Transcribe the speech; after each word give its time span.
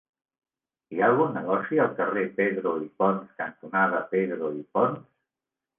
Hi 0.95 1.01
ha 1.03 1.09
algun 1.13 1.35
negoci 1.39 1.81
al 1.83 1.93
carrer 2.01 2.25
Pedro 2.41 2.75
i 2.87 2.91
Pons 3.03 3.39
cantonada 3.45 4.05
Pedro 4.17 4.55
i 4.63 4.69
Pons? 4.79 5.11